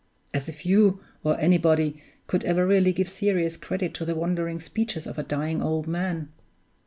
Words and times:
As 0.33 0.49
if 0.49 0.65
you, 0.65 0.99
or 1.23 1.39
anybody, 1.39 2.01
could 2.25 2.43
ever 2.43 2.65
really 2.65 2.91
give 2.91 3.07
serious 3.07 3.55
credit 3.55 3.93
to 3.93 4.03
the 4.03 4.15
wandering 4.15 4.59
speeches 4.59 5.05
of 5.05 5.19
a 5.19 5.23
dying 5.23 5.61
old 5.61 5.85
man! 5.87 6.29